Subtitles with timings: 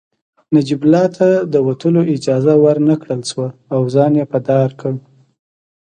[0.53, 4.93] نجیب الله ته د وتلو اجازه ورنکړل شوه او ځان يې په دار کړ